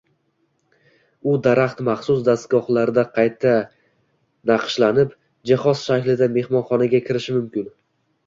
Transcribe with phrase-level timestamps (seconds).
[1.31, 3.51] U daraxt maxsus dastgohlarda qayta
[4.53, 5.13] nshlanib,
[5.51, 7.69] jihoz shaklida mehmonxonaga kirishi mumkin.